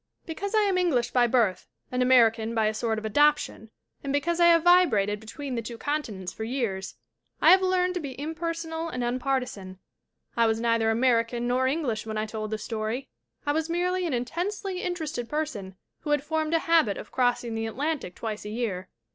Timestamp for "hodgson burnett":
11.33-11.47